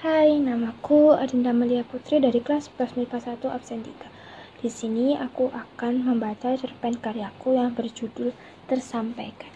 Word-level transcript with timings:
Hai, 0.00 0.40
namaku 0.40 1.12
Adinda 1.12 1.52
Melia 1.52 1.84
Putri 1.84 2.24
dari 2.24 2.40
kelas 2.40 2.72
11 2.72 3.04
MIPA 3.04 3.36
1 3.36 3.52
absen 3.52 3.84
3. 3.84 4.64
Di 4.64 4.72
sini 4.72 5.12
aku 5.12 5.52
akan 5.52 6.08
membaca 6.08 6.56
cerpen 6.56 6.96
karyaku 6.96 7.60
yang 7.60 7.76
berjudul 7.76 8.32
Tersampaikan. 8.64 9.52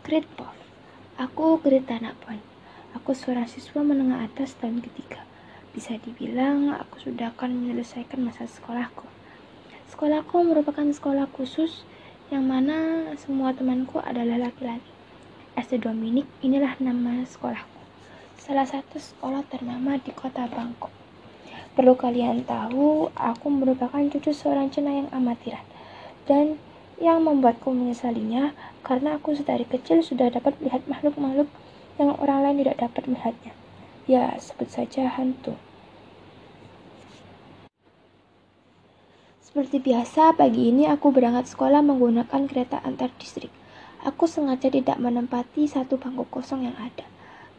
Grit 0.00 0.24
Pov. 0.32 0.56
Aku 1.20 1.60
Grit 1.60 1.84
Tanapon. 1.84 2.40
Aku 2.96 3.12
seorang 3.12 3.44
siswa 3.52 3.84
menengah 3.84 4.24
atas 4.24 4.56
tahun 4.56 4.80
ketiga. 4.80 5.28
Bisa 5.76 6.00
dibilang 6.00 6.72
aku 6.80 7.12
sudah 7.12 7.36
akan 7.36 7.60
menyelesaikan 7.60 8.16
masa 8.16 8.48
sekolahku. 8.48 9.04
Sekolahku 9.92 10.40
merupakan 10.40 10.88
sekolah 10.88 11.28
khusus 11.36 11.84
yang 12.32 12.48
mana 12.48 13.12
semua 13.20 13.52
temanku 13.52 14.00
adalah 14.00 14.40
laki-laki. 14.40 14.88
SD 15.52 15.84
Dominik 15.84 16.24
inilah 16.40 16.80
nama 16.80 17.28
sekolahku 17.28 17.69
salah 18.40 18.64
satu 18.64 18.96
sekolah 18.96 19.44
ternama 19.52 20.00
di 20.00 20.16
kota 20.16 20.48
Bangkok. 20.48 20.88
Perlu 21.76 21.92
kalian 21.92 22.48
tahu, 22.48 23.12
aku 23.12 23.46
merupakan 23.52 24.00
cucu 24.00 24.32
seorang 24.32 24.72
cenayang 24.72 25.12
amatiran. 25.12 25.60
Dan 26.24 26.56
yang 26.96 27.20
membuatku 27.20 27.68
menyesalinya 27.68 28.56
karena 28.80 29.20
aku 29.20 29.36
sedari 29.36 29.68
kecil 29.68 30.00
sudah 30.00 30.32
dapat 30.32 30.56
melihat 30.56 30.80
makhluk-makhluk 30.88 31.52
yang 32.00 32.16
orang 32.16 32.40
lain 32.48 32.64
tidak 32.64 32.80
dapat 32.80 33.02
melihatnya. 33.12 33.52
Ya, 34.08 34.32
sebut 34.40 34.72
saja 34.72 35.12
hantu. 35.20 35.60
Seperti 39.44 39.84
biasa, 39.84 40.32
pagi 40.32 40.72
ini 40.72 40.88
aku 40.88 41.12
berangkat 41.12 41.44
sekolah 41.52 41.84
menggunakan 41.84 42.48
kereta 42.48 42.80
antar 42.88 43.12
distrik. 43.20 43.52
Aku 44.00 44.24
sengaja 44.24 44.72
tidak 44.72 44.96
menempati 44.96 45.68
satu 45.68 46.00
bangku 46.00 46.24
kosong 46.32 46.64
yang 46.64 46.76
ada 46.80 47.04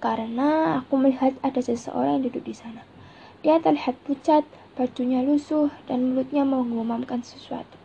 karena 0.02 0.82
aku 0.82 0.98
melihat 0.98 1.38
ada 1.46 1.62
seseorang 1.62 2.18
yang 2.18 2.26
duduk 2.28 2.50
di 2.50 2.58
sana. 2.58 2.82
Dia 3.46 3.62
terlihat 3.62 4.02
pucat, 4.02 4.42
bajunya 4.74 5.22
lusuh, 5.22 5.70
dan 5.86 6.12
mulutnya 6.12 6.42
mengumumkan 6.42 7.22
sesuatu. 7.22 7.78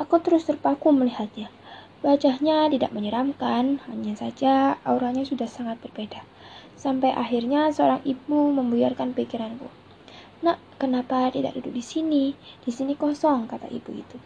Aku 0.00 0.18
terus 0.24 0.48
terpaku 0.48 0.90
melihatnya. 0.90 1.52
Wajahnya 2.00 2.68
tidak 2.72 2.92
menyeramkan, 2.96 3.84
hanya 3.88 4.12
saja 4.16 4.80
auranya 4.84 5.28
sudah 5.28 5.48
sangat 5.48 5.80
berbeda. 5.84 6.24
Sampai 6.76 7.12
akhirnya 7.12 7.68
seorang 7.72 8.00
ibu 8.04 8.52
membuyarkan 8.52 9.12
pikiranku. 9.12 9.68
Nak, 10.44 10.60
kenapa 10.76 11.32
tidak 11.32 11.56
duduk 11.56 11.72
di 11.72 11.84
sini? 11.84 12.24
Di 12.64 12.68
sini 12.68 12.96
kosong, 12.96 13.48
kata 13.48 13.68
ibu 13.72 13.92
itu. 13.96 14.20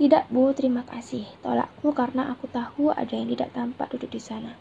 Tidak, 0.00 0.32
Bu, 0.32 0.56
terima 0.56 0.80
kasih. 0.88 1.28
Tolakku 1.44 1.92
karena 1.92 2.32
aku 2.32 2.48
tahu 2.48 2.88
ada 2.88 3.12
yang 3.12 3.28
tidak 3.28 3.52
tampak 3.52 3.92
duduk 3.92 4.16
di 4.16 4.22
sana. 4.22 4.56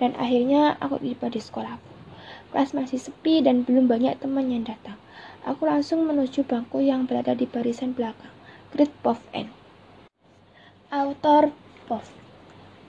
Dan 0.00 0.16
akhirnya 0.16 0.80
aku 0.80 0.96
tiba 0.96 1.28
di 1.28 1.44
sekolahku. 1.44 1.92
Kelas 2.50 2.72
masih 2.72 2.96
sepi 2.96 3.44
dan 3.44 3.68
belum 3.68 3.86
banyak 3.86 4.16
teman 4.18 4.48
yang 4.48 4.64
datang. 4.64 4.96
Aku 5.44 5.68
langsung 5.68 6.08
menuju 6.08 6.48
bangku 6.48 6.80
yang 6.80 7.04
berada 7.04 7.36
di 7.36 7.44
barisan 7.44 7.92
belakang. 7.92 8.32
Grit 8.72 8.90
Pov 9.04 9.20
N. 9.36 9.52
Autor 10.90 11.54
Pov. 11.84 12.02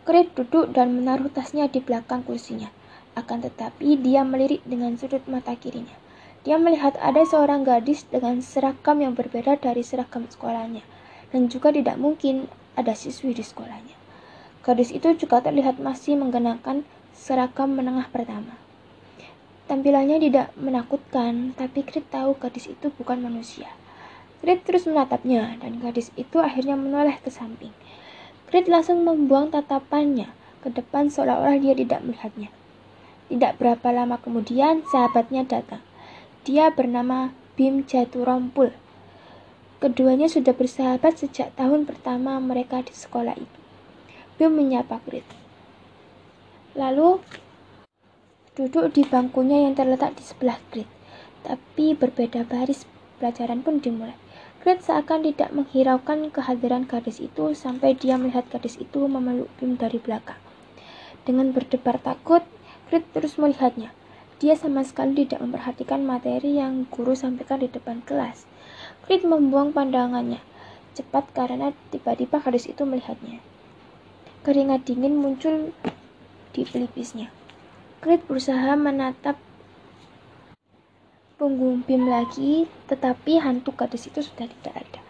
Grit 0.08 0.34
duduk 0.34 0.74
dan 0.74 0.98
menaruh 0.98 1.30
tasnya 1.30 1.70
di 1.70 1.78
belakang 1.84 2.26
kursinya. 2.26 2.74
Akan 3.14 3.44
tetapi 3.46 4.00
dia 4.00 4.26
melirik 4.26 4.66
dengan 4.66 4.98
sudut 4.98 5.22
mata 5.30 5.54
kirinya. 5.54 5.94
Dia 6.42 6.58
melihat 6.58 6.98
ada 6.98 7.22
seorang 7.22 7.62
gadis 7.62 8.08
dengan 8.10 8.42
seragam 8.42 8.98
yang 8.98 9.14
berbeda 9.14 9.62
dari 9.62 9.86
seragam 9.86 10.26
sekolahnya. 10.26 10.82
Dan 11.30 11.54
juga 11.54 11.70
tidak 11.70 12.02
mungkin 12.02 12.50
ada 12.74 12.98
siswi 12.98 13.38
di 13.38 13.46
sekolahnya. 13.46 14.01
Gadis 14.62 14.94
itu 14.94 15.10
juga 15.18 15.42
terlihat 15.42 15.82
masih 15.82 16.14
mengenakan 16.22 16.86
seragam 17.18 17.74
menengah 17.74 18.06
pertama. 18.14 18.54
Tampilannya 19.66 20.20
tidak 20.22 20.52
menakutkan, 20.60 21.56
tapi 21.58 21.82
Krit 21.82 22.06
tahu 22.12 22.36
gadis 22.36 22.68
itu 22.68 22.92
bukan 22.94 23.24
manusia. 23.24 23.72
Krit 24.44 24.68
terus 24.68 24.84
menatapnya, 24.84 25.56
dan 25.62 25.80
gadis 25.80 26.12
itu 26.20 26.42
akhirnya 26.44 26.76
menoleh 26.76 27.18
ke 27.24 27.32
samping. 27.32 27.72
Krit 28.52 28.68
langsung 28.68 29.08
membuang 29.08 29.48
tatapannya 29.48 30.28
ke 30.60 30.70
depan 30.70 31.08
seolah-olah 31.08 31.56
dia 31.62 31.72
tidak 31.72 32.04
melihatnya. 32.04 32.52
Tidak 33.32 33.56
berapa 33.56 33.88
lama 33.96 34.20
kemudian, 34.20 34.84
sahabatnya 34.92 35.48
datang. 35.48 35.80
Dia 36.44 36.68
bernama 36.68 37.32
Bim 37.56 37.88
Jaturompul. 37.88 38.76
Keduanya 39.80 40.28
sudah 40.28 40.52
bersahabat 40.52 41.16
sejak 41.22 41.56
tahun 41.56 41.88
pertama 41.88 42.38
mereka 42.44 42.84
di 42.84 42.92
sekolah 42.92 43.40
itu. 43.40 43.61
Bill 44.42 44.50
menyapa 44.50 44.98
Grit. 45.06 45.22
Lalu 46.74 47.22
duduk 48.58 48.90
di 48.90 49.06
bangkunya 49.06 49.70
yang 49.70 49.78
terletak 49.78 50.18
di 50.18 50.26
sebelah 50.26 50.58
Grit. 50.74 50.90
Tapi 51.46 51.94
berbeda 51.94 52.50
baris 52.50 52.90
pelajaran 53.22 53.62
pun 53.62 53.78
dimulai. 53.78 54.18
Grit 54.66 54.82
seakan 54.82 55.22
tidak 55.30 55.54
menghiraukan 55.54 56.34
kehadiran 56.34 56.90
gadis 56.90 57.22
itu 57.22 57.54
sampai 57.54 57.94
dia 57.94 58.18
melihat 58.18 58.50
gadis 58.50 58.82
itu 58.82 59.06
memeluk 59.06 59.46
Bim 59.62 59.78
dari 59.78 60.02
belakang. 60.02 60.42
Dengan 61.22 61.54
berdebar 61.54 62.02
takut, 62.02 62.42
Grit 62.90 63.06
terus 63.14 63.38
melihatnya. 63.38 63.94
Dia 64.42 64.58
sama 64.58 64.82
sekali 64.82 65.22
tidak 65.22 65.46
memperhatikan 65.46 66.02
materi 66.02 66.58
yang 66.58 66.90
guru 66.90 67.14
sampaikan 67.14 67.62
di 67.62 67.70
depan 67.70 68.02
kelas. 68.10 68.50
Grit 69.06 69.22
membuang 69.22 69.70
pandangannya 69.70 70.42
cepat 70.98 71.30
karena 71.30 71.78
tiba-tiba 71.94 72.42
gadis 72.42 72.66
itu 72.66 72.82
melihatnya. 72.90 73.51
Keringat 74.42 74.90
dingin 74.90 75.22
muncul 75.22 75.70
di 76.50 76.66
pelipisnya. 76.66 77.30
Krit 78.02 78.26
berusaha 78.26 78.74
menatap 78.74 79.38
punggung 81.38 81.86
Bim 81.86 82.10
lagi, 82.10 82.66
tetapi 82.90 83.38
hantu 83.38 83.70
gadis 83.78 84.10
itu 84.10 84.26
sudah 84.26 84.50
tidak 84.50 84.82
ada. 84.82 85.02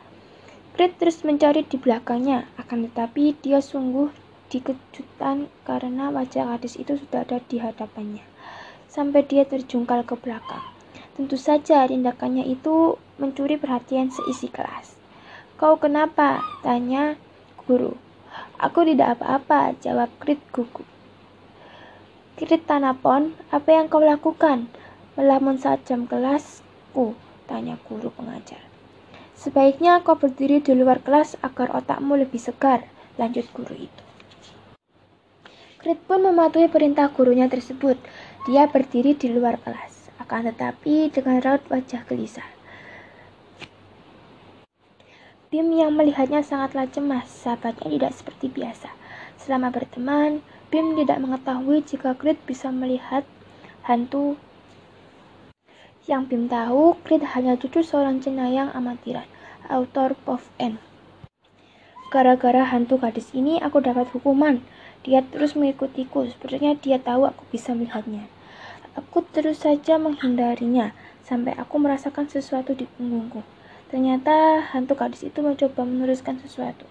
Krit 0.75 0.99
terus 0.99 1.23
mencari 1.23 1.63
di 1.63 1.79
belakangnya, 1.79 2.43
akan 2.59 2.91
tetapi 2.91 3.39
dia 3.39 3.63
sungguh 3.63 4.11
dikejutan 4.51 5.47
karena 5.63 6.11
wajah 6.11 6.51
gadis 6.51 6.75
itu 6.75 6.99
sudah 6.99 7.23
ada 7.23 7.39
di 7.39 7.63
hadapannya. 7.63 8.27
Sampai 8.91 9.23
dia 9.23 9.47
terjungkal 9.47 10.03
ke 10.03 10.19
belakang. 10.19 10.59
Tentu 11.15 11.39
saja 11.39 11.87
tindakannya 11.87 12.43
itu 12.51 12.99
mencuri 13.15 13.55
perhatian 13.55 14.11
seisi 14.11 14.51
kelas. 14.51 14.99
Kau 15.55 15.79
kenapa? 15.79 16.43
Tanya 16.67 17.15
guru. 17.63 18.10
Aku 18.61 18.85
tidak 18.85 19.17
apa-apa, 19.17 19.73
jawab 19.81 20.13
Krit 20.21 20.37
gugup. 20.53 20.85
Krit 22.37 22.61
Tanapon, 22.69 23.33
apa 23.49 23.73
yang 23.73 23.89
kau 23.89 23.97
lakukan? 23.97 24.69
Melamun 25.17 25.57
saat 25.57 25.81
jam 25.89 26.05
kelasku, 26.05 27.17
tanya 27.49 27.81
guru 27.89 28.13
pengajar. 28.13 28.61
Sebaiknya 29.33 30.05
kau 30.05 30.13
berdiri 30.13 30.61
di 30.61 30.77
luar 30.77 31.01
kelas 31.01 31.41
agar 31.41 31.73
otakmu 31.73 32.13
lebih 32.13 32.37
segar, 32.37 32.85
lanjut 33.17 33.49
guru 33.49 33.89
itu. 33.89 34.03
Krit 35.81 35.97
pun 36.05 36.21
mematuhi 36.21 36.69
perintah 36.69 37.09
gurunya 37.09 37.49
tersebut. 37.49 37.97
Dia 38.45 38.69
berdiri 38.69 39.17
di 39.17 39.33
luar 39.33 39.57
kelas, 39.57 40.13
akan 40.21 40.53
tetapi 40.53 41.09
dengan 41.09 41.41
raut 41.41 41.65
wajah 41.73 42.05
gelisah. 42.05 42.60
Bim 45.51 45.67
yang 45.75 45.91
melihatnya 45.99 46.47
sangatlah 46.47 46.87
cemas, 46.87 47.27
sahabatnya 47.27 47.91
tidak 47.91 48.15
seperti 48.15 48.47
biasa. 48.47 48.87
Selama 49.35 49.67
berteman, 49.67 50.39
Bim 50.71 50.95
tidak 50.95 51.19
mengetahui 51.19 51.83
jika 51.83 52.15
Grit 52.15 52.39
bisa 52.47 52.71
melihat 52.71 53.27
hantu. 53.83 54.39
Yang 56.07 56.23
Bim 56.31 56.47
tahu, 56.47 56.95
Grit 57.03 57.35
hanya 57.35 57.59
cucu 57.59 57.83
seorang 57.83 58.23
cenayang 58.23 58.71
amatiran, 58.71 59.27
autor 59.67 60.15
Pov 60.23 60.47
N. 60.55 60.79
Gara-gara 62.15 62.63
hantu 62.71 62.95
gadis 63.03 63.35
ini, 63.35 63.59
aku 63.59 63.83
dapat 63.83 64.07
hukuman. 64.15 64.63
Dia 65.03 65.19
terus 65.19 65.59
mengikutiku, 65.59 66.31
sepertinya 66.31 66.79
dia 66.79 66.95
tahu 66.95 67.27
aku 67.27 67.43
bisa 67.51 67.75
melihatnya. 67.75 68.31
Aku 68.95 69.19
terus 69.27 69.67
saja 69.67 69.99
menghindarinya, 69.99 70.95
sampai 71.27 71.59
aku 71.59 71.75
merasakan 71.75 72.31
sesuatu 72.31 72.71
di 72.71 72.87
punggungku. 72.87 73.43
Ternyata 73.91 74.63
hantu 74.71 74.95
gadis 74.95 75.27
itu 75.27 75.43
mencoba 75.43 75.83
menuliskan 75.83 76.39
sesuatu. 76.39 76.87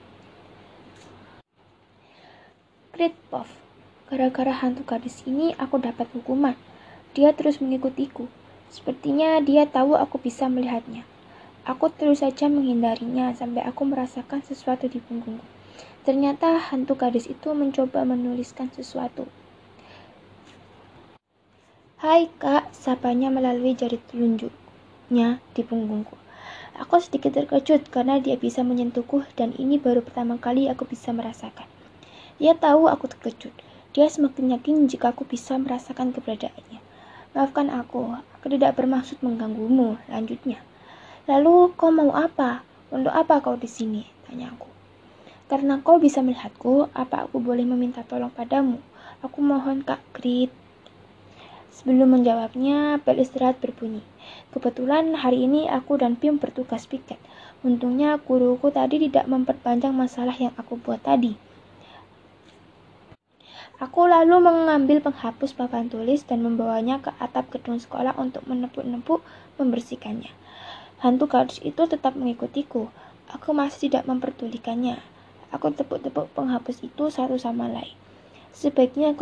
Great 2.92 3.16
Puff. 3.32 3.48
Gara-gara 4.12 4.52
hantu 4.52 4.84
gadis 4.84 5.24
ini 5.24 5.56
aku 5.56 5.80
dapat 5.80 6.12
hukuman. 6.12 6.60
Dia 7.16 7.32
terus 7.32 7.56
mengikutiku. 7.56 8.28
Sepertinya 8.68 9.40
dia 9.40 9.64
tahu 9.64 9.96
aku 9.96 10.20
bisa 10.20 10.44
melihatnya. 10.52 11.08
Aku 11.64 11.88
terus 11.88 12.20
saja 12.20 12.52
menghindarinya 12.52 13.32
sampai 13.32 13.64
aku 13.64 13.88
merasakan 13.88 14.44
sesuatu 14.44 14.84
di 14.84 15.00
punggungku. 15.00 15.48
Ternyata 16.04 16.60
hantu 16.68 17.00
gadis 17.00 17.24
itu 17.24 17.56
mencoba 17.56 18.04
menuliskan 18.04 18.68
sesuatu. 18.76 19.24
Hai 21.96 22.28
kak, 22.36 22.76
sapanya 22.76 23.32
melalui 23.32 23.72
jari 23.72 23.96
telunjuknya 24.12 25.40
di 25.56 25.62
punggungku. 25.64 26.19
Aku 26.80 26.96
sedikit 26.96 27.36
terkejut 27.36 27.92
karena 27.92 28.16
dia 28.24 28.40
bisa 28.40 28.64
menyentuhku 28.64 29.20
dan 29.36 29.52
ini 29.60 29.76
baru 29.76 30.00
pertama 30.00 30.40
kali 30.40 30.64
aku 30.72 30.88
bisa 30.88 31.12
merasakan. 31.12 31.68
Dia 32.40 32.56
tahu 32.56 32.88
aku 32.88 33.04
terkejut. 33.04 33.52
Dia 33.92 34.08
semakin 34.08 34.56
yakin 34.56 34.88
jika 34.88 35.12
aku 35.12 35.28
bisa 35.28 35.60
merasakan 35.60 36.16
keberadaannya. 36.16 36.80
Maafkan 37.36 37.68
aku, 37.68 38.16
aku 38.16 38.46
tidak 38.48 38.80
bermaksud 38.80 39.20
mengganggumu, 39.20 40.00
lanjutnya. 40.08 40.64
Lalu 41.28 41.76
kau 41.76 41.92
mau 41.92 42.16
apa? 42.16 42.64
Untuk 42.88 43.12
apa 43.12 43.44
kau 43.44 43.60
di 43.60 43.68
sini? 43.68 44.08
Tanya 44.24 44.48
aku. 44.48 44.72
Karena 45.52 45.84
kau 45.84 46.00
bisa 46.00 46.24
melihatku, 46.24 46.88
apa 46.96 47.28
aku 47.28 47.44
boleh 47.44 47.68
meminta 47.68 48.00
tolong 48.08 48.32
padamu? 48.32 48.80
Aku 49.20 49.44
mohon 49.44 49.84
Kak 49.84 50.00
Grit. 50.16 50.48
Sebelum 51.70 52.18
menjawabnya, 52.18 52.98
bel 53.00 53.22
istirahat 53.22 53.62
berbunyi. 53.62 54.02
Kebetulan 54.50 55.14
hari 55.14 55.46
ini 55.46 55.70
aku 55.70 55.96
dan 55.96 56.18
Pim 56.18 56.42
bertugas 56.42 56.90
piket. 56.90 57.16
Untungnya 57.62 58.18
guruku 58.18 58.74
tadi 58.74 58.98
tidak 58.98 59.30
memperpanjang 59.30 59.94
masalah 59.94 60.34
yang 60.34 60.50
aku 60.58 60.76
buat 60.82 60.98
tadi. 61.00 61.38
Aku 63.80 64.04
lalu 64.04 64.44
mengambil 64.44 65.00
penghapus 65.00 65.56
papan 65.56 65.88
tulis 65.88 66.20
dan 66.28 66.44
membawanya 66.44 67.00
ke 67.00 67.16
atap 67.16 67.48
gedung 67.48 67.80
sekolah 67.80 68.12
untuk 68.20 68.44
menepuk-nepuk 68.44 69.24
membersihkannya. 69.56 70.28
Hantu 71.00 71.24
gadis 71.32 71.64
itu 71.64 71.88
tetap 71.88 72.12
mengikutiku. 72.12 72.92
Aku 73.32 73.56
masih 73.56 73.88
tidak 73.88 74.04
memperdulikannya. 74.04 75.00
Aku 75.48 75.72
tepuk-tepuk 75.72 76.28
penghapus 76.36 76.84
itu 76.84 77.08
satu 77.08 77.40
sama 77.40 77.72
lain. 77.72 77.96
Sebaiknya 78.52 79.16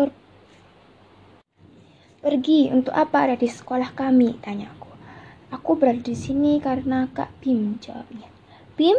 pergi 2.18 2.66
untuk 2.74 2.90
apa 2.94 3.30
ada 3.30 3.36
di 3.38 3.46
sekolah 3.46 3.94
kami? 3.94 4.38
Tanyaku. 4.42 4.90
Aku 5.54 5.78
berada 5.78 6.02
di 6.02 6.18
sini 6.18 6.58
karena 6.58 7.06
Kak 7.14 7.30
Bim, 7.40 7.78
jawabnya. 7.78 8.28
Bim? 8.74 8.98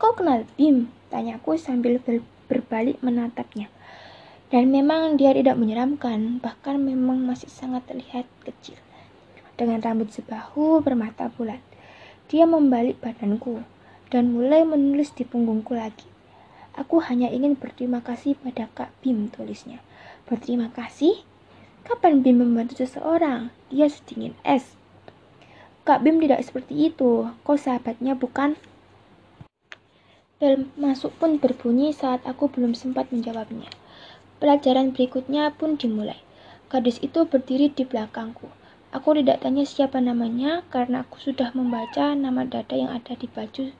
Kau 0.00 0.16
kenal 0.16 0.48
Bim? 0.56 0.88
Tanyaku 1.12 1.60
sambil 1.60 2.00
ber 2.00 2.24
berbalik 2.44 3.00
menatapnya. 3.00 3.72
Dan 4.52 4.68
memang 4.70 5.16
dia 5.16 5.32
tidak 5.32 5.56
menyeramkan, 5.56 6.38
bahkan 6.38 6.76
memang 6.76 7.24
masih 7.24 7.48
sangat 7.48 7.88
terlihat 7.88 8.28
kecil. 8.44 8.76
Dengan 9.56 9.80
rambut 9.80 10.12
sebahu 10.12 10.82
bermata 10.84 11.32
bulat. 11.32 11.62
Dia 12.28 12.44
membalik 12.48 13.00
badanku 13.00 13.64
dan 14.10 14.32
mulai 14.32 14.62
menulis 14.66 15.12
di 15.12 15.22
punggungku 15.26 15.76
lagi. 15.76 16.06
Aku 16.74 16.98
hanya 17.02 17.30
ingin 17.30 17.54
berterima 17.54 18.02
kasih 18.02 18.34
pada 18.34 18.66
Kak 18.74 18.90
Bim, 18.98 19.30
tulisnya. 19.30 19.78
Berterima 20.26 20.74
kasih? 20.74 21.22
Kapan 21.84 22.24
Bim 22.24 22.40
membantu 22.40 22.80
seseorang? 22.80 23.52
Dia 23.68 23.92
sedingin 23.92 24.32
es, 24.40 24.76
Kak 25.84 26.00
Bim 26.00 26.16
tidak 26.16 26.40
seperti 26.40 26.88
itu. 26.88 27.28
Kau 27.44 27.60
sahabatnya 27.60 28.16
bukan? 28.16 28.56
Bel 30.40 30.64
masuk 30.80 31.12
pun 31.20 31.36
berbunyi 31.36 31.92
saat 31.92 32.24
aku 32.24 32.48
belum 32.48 32.72
sempat 32.72 33.12
menjawabnya. 33.12 33.68
Pelajaran 34.40 34.96
berikutnya 34.96 35.52
pun 35.52 35.76
dimulai. 35.76 36.16
Gadis 36.72 36.96
itu 37.04 37.28
berdiri 37.28 37.68
di 37.68 37.84
belakangku. 37.84 38.48
Aku 38.96 39.12
tidak 39.12 39.44
tanya 39.44 39.68
siapa 39.68 40.00
namanya 40.00 40.64
karena 40.72 41.04
aku 41.04 41.20
sudah 41.20 41.52
membaca 41.52 42.16
nama 42.16 42.48
dada 42.48 42.72
yang 42.72 42.88
ada 42.88 43.12
di 43.12 43.28
baju 43.28 43.76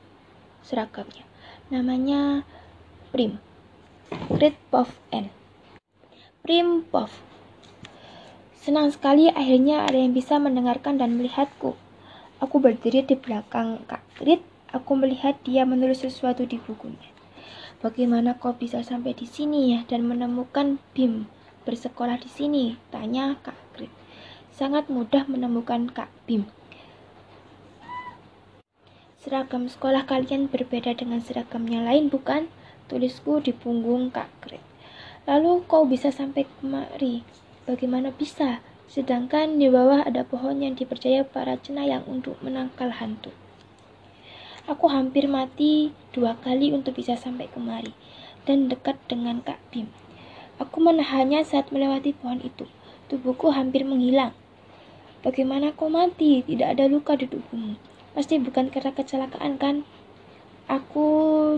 seragamnya. 0.61 1.25
Namanya 1.73 2.45
Prim. 3.09 3.41
Great 4.29 4.61
Puff 4.69 5.01
N. 5.09 5.33
Prim 6.45 6.85
Puff. 6.85 7.34
Senang 8.65 8.89
sekali 8.89 9.29
akhirnya 9.29 9.85
ada 9.85 9.93
yang 9.93 10.17
bisa 10.17 10.41
mendengarkan 10.41 10.97
dan 10.97 11.21
melihatku. 11.21 11.77
Aku 12.41 12.57
berdiri 12.57 13.05
di 13.05 13.13
belakang 13.13 13.85
Kak 13.85 14.01
Grit. 14.17 14.41
Aku 14.73 14.97
melihat 14.97 15.37
dia 15.45 15.69
menulis 15.69 16.01
sesuatu 16.01 16.49
di 16.49 16.57
bukunya. 16.57 17.13
Bagaimana 17.85 18.33
kau 18.41 18.57
bisa 18.57 18.81
sampai 18.81 19.13
di 19.13 19.29
sini 19.29 19.77
ya 19.77 19.85
dan 19.85 20.09
menemukan 20.09 20.81
Bim 20.97 21.29
bersekolah 21.61 22.17
di 22.17 22.25
sini? 22.25 22.73
Tanya 22.89 23.37
Kak 23.45 23.53
Grit. 23.77 23.93
Sangat 24.49 24.89
mudah 24.89 25.29
menemukan 25.29 25.85
Kak 25.93 26.09
Bim. 26.25 26.49
Seragam 29.21 29.69
sekolah 29.69 30.09
kalian 30.09 30.49
berbeda 30.49 30.97
dengan 30.97 31.21
seragam 31.21 31.69
yang 31.69 31.85
lain, 31.85 32.09
bukan? 32.09 32.49
Tulisku 32.89 33.45
di 33.45 33.53
punggung 33.53 34.09
Kak 34.09 34.33
Grit. 34.41 34.65
Lalu 35.29 35.61
kau 35.69 35.85
bisa 35.85 36.09
sampai 36.09 36.49
kemari. 36.57 37.44
Bagaimana 37.65 38.13
bisa? 38.13 38.61
Sedangkan 38.85 39.57
di 39.57 39.65
bawah 39.73 40.05
ada 40.05 40.21
pohon 40.21 40.61
yang 40.61 40.77
dipercaya 40.77 41.25
para 41.25 41.57
cenayang 41.57 42.05
untuk 42.05 42.37
menangkal 42.45 42.93
hantu. 42.93 43.33
Aku 44.69 44.85
hampir 44.85 45.25
mati 45.25 45.89
dua 46.13 46.37
kali 46.45 46.69
untuk 46.69 46.93
bisa 46.93 47.17
sampai 47.17 47.49
kemari 47.49 47.97
dan 48.45 48.69
dekat 48.69 49.01
dengan 49.09 49.41
Kak 49.41 49.57
Bim. 49.73 49.89
Aku 50.61 50.77
menahannya 50.77 51.41
saat 51.41 51.73
melewati 51.73 52.13
pohon 52.13 52.37
itu. 52.45 52.69
Tubuhku 53.09 53.49
hampir 53.49 53.81
menghilang. 53.81 54.37
Bagaimana 55.25 55.73
kau 55.73 55.89
mati? 55.89 56.45
Tidak 56.45 56.69
ada 56.69 56.85
luka 56.85 57.17
di 57.17 57.25
tubuhmu. 57.25 57.81
Pasti 58.13 58.37
bukan 58.37 58.69
karena 58.69 58.93
kecelakaan 58.93 59.57
kan? 59.57 59.89
Aku 60.69 61.09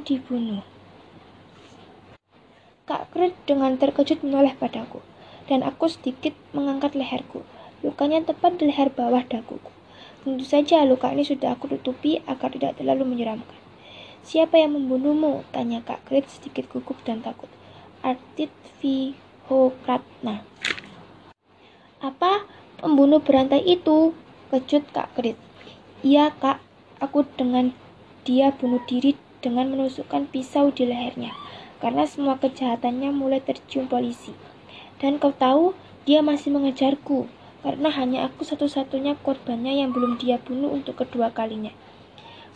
dibunuh. 0.07 0.63
Kak 2.87 3.11
Kret 3.11 3.35
dengan 3.43 3.75
terkejut 3.75 4.23
menoleh 4.23 4.55
padaku 4.55 5.03
dan 5.47 5.63
aku 5.63 5.87
sedikit 5.87 6.35
mengangkat 6.51 6.93
leherku. 6.93 7.43
Lukanya 7.81 8.23
tepat 8.23 8.59
di 8.59 8.69
leher 8.69 8.91
bawah 8.91 9.23
daguku. 9.23 9.71
Tentu 10.27 10.43
saja 10.43 10.83
luka 10.83 11.07
ini 11.15 11.23
sudah 11.23 11.55
aku 11.55 11.71
tutupi 11.71 12.19
agar 12.27 12.51
tidak 12.51 12.75
terlalu 12.75 13.07
menyeramkan. 13.07 13.55
Siapa 14.27 14.59
yang 14.59 14.75
membunuhmu? 14.75 15.47
Tanya 15.55 15.79
Kak 15.79 16.03
Krit 16.03 16.27
sedikit 16.27 16.67
gugup 16.67 16.99
dan 17.07 17.23
takut. 17.23 17.47
Artit 18.03 18.51
Vihokratna. 18.83 20.43
Apa? 22.03 22.43
Pembunuh 22.77 23.23
berantai 23.23 23.63
itu? 23.63 24.11
Kejut 24.51 24.83
Kak 24.91 25.15
Krit. 25.15 25.39
Iya 26.05 26.29
kak, 26.29 26.61
aku 27.01 27.25
dengan 27.39 27.73
dia 28.21 28.53
bunuh 28.53 28.83
diri 28.85 29.17
dengan 29.41 29.71
menusukkan 29.71 30.29
pisau 30.29 30.69
di 30.75 30.85
lehernya. 30.85 31.33
Karena 31.81 32.05
semua 32.05 32.37
kejahatannya 32.37 33.09
mulai 33.15 33.41
tercium 33.41 33.89
polisi. 33.89 34.35
Dan 34.97 35.21
kau 35.21 35.29
tahu, 35.29 35.77
dia 36.09 36.25
masih 36.25 36.49
mengejarku, 36.49 37.29
karena 37.61 37.91
hanya 37.93 38.25
aku 38.25 38.47
satu-satunya 38.47 39.19
korbannya 39.21 39.77
yang 39.77 39.93
belum 39.93 40.17
dia 40.17 40.41
bunuh 40.41 40.73
untuk 40.73 40.97
kedua 41.03 41.29
kalinya. 41.29 41.69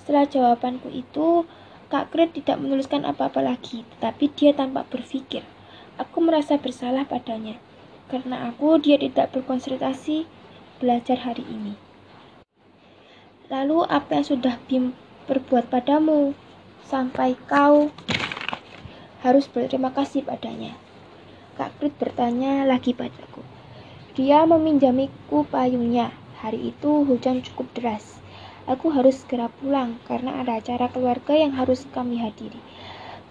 Setelah 0.02 0.26
jawabanku 0.26 0.90
itu, 0.90 1.46
Kak 1.92 2.16
Kret 2.16 2.32
tidak 2.34 2.58
menuliskan 2.58 3.04
apa-apa 3.04 3.44
lagi, 3.44 3.84
tetapi 3.98 4.32
dia 4.34 4.56
tampak 4.56 4.88
berpikir. 4.90 5.44
Aku 6.00 6.24
merasa 6.24 6.58
bersalah 6.58 7.06
padanya, 7.06 7.60
karena 8.08 8.50
aku 8.50 8.80
dia 8.82 8.98
tidak 8.98 9.36
berkonsentrasi 9.36 10.26
belajar 10.82 11.22
hari 11.22 11.46
ini. 11.46 11.78
Lalu 13.52 13.84
apa 13.86 14.18
yang 14.18 14.26
sudah 14.26 14.56
Bim 14.66 14.96
perbuat 15.28 15.68
padamu, 15.68 16.34
sampai 16.88 17.36
kau 17.46 17.92
harus 19.22 19.46
berterima 19.52 19.92
kasih 19.92 20.26
padanya. 20.26 20.74
Krit 21.82 21.98
bertanya 21.98 22.62
lagi 22.62 22.94
padaku. 22.94 23.42
Dia 24.14 24.46
meminjamiku 24.46 25.50
payungnya. 25.50 26.14
Hari 26.38 26.70
itu 26.70 27.02
hujan 27.10 27.42
cukup 27.42 27.74
deras. 27.74 28.22
Aku 28.70 28.94
harus 28.94 29.26
segera 29.26 29.50
pulang 29.50 29.98
karena 30.06 30.46
ada 30.46 30.62
acara 30.62 30.94
keluarga 30.94 31.34
yang 31.34 31.58
harus 31.58 31.90
kami 31.90 32.22
hadiri. 32.22 32.62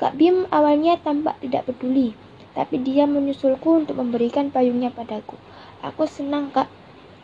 Kak 0.02 0.18
Bim 0.18 0.50
awalnya 0.50 0.98
tampak 0.98 1.38
tidak 1.38 1.70
peduli, 1.70 2.18
tapi 2.50 2.82
dia 2.82 3.06
menyusulku 3.06 3.86
untuk 3.86 3.94
memberikan 3.94 4.50
payungnya 4.50 4.90
padaku. 4.90 5.38
Aku 5.86 6.10
senang, 6.10 6.50
Kak. 6.50 6.66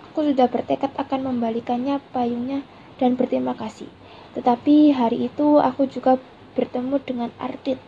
Aku 0.07 0.23
sudah 0.31 0.47
bertekad 0.47 0.95
akan 0.95 1.27
membalikannya 1.27 1.99
payungnya 2.15 2.63
dan 3.03 3.19
berterima 3.19 3.59
kasih. 3.59 3.91
Tetapi 4.39 4.95
hari 4.95 5.27
itu 5.27 5.59
aku 5.59 5.91
juga 5.91 6.23
bertemu 6.55 7.03
dengan 7.03 7.35
Ardit 7.43 7.83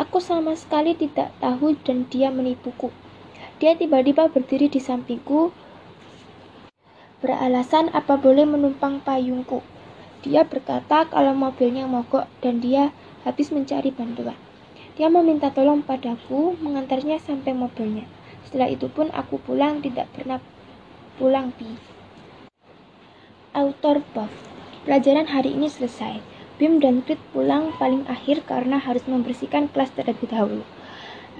Aku 0.00 0.16
sama 0.16 0.56
sekali 0.56 0.96
tidak 0.96 1.28
tahu 1.44 1.76
dan 1.84 2.08
dia 2.08 2.32
menipuku. 2.32 2.88
Dia 3.60 3.76
tiba-tiba 3.76 4.32
berdiri 4.32 4.72
di 4.72 4.80
sampingku, 4.80 5.52
beralasan 7.20 7.92
apa 7.92 8.16
boleh 8.16 8.48
menumpang 8.48 9.04
payungku. 9.04 9.60
Dia 10.24 10.48
berkata 10.48 11.04
kalau 11.04 11.36
mobilnya 11.36 11.84
mogok 11.84 12.24
dan 12.40 12.64
dia 12.64 12.96
habis 13.28 13.52
mencari 13.52 13.92
bantuan. 13.92 14.40
Dia 14.96 15.12
meminta 15.12 15.52
tolong 15.52 15.84
padaku 15.84 16.56
mengantarnya 16.64 17.20
sampai 17.20 17.52
mobilnya. 17.52 18.08
Setelah 18.48 18.72
itu 18.72 18.88
pun 18.88 19.12
aku 19.12 19.36
pulang 19.36 19.84
tidak 19.84 20.08
pernah 20.16 20.40
pulang 21.20 21.52
pi. 21.52 21.76
Autor 23.52 24.00
Buff. 24.16 24.32
Pelajaran 24.88 25.28
hari 25.28 25.52
ini 25.52 25.68
selesai. 25.68 26.39
Bim 26.60 26.76
dan 26.76 27.00
Krit 27.00 27.16
pulang 27.32 27.72
paling 27.80 28.04
akhir 28.04 28.44
karena 28.44 28.76
harus 28.76 29.00
membersihkan 29.08 29.72
kelas 29.72 29.96
terlebih 29.96 30.28
dahulu. 30.28 30.60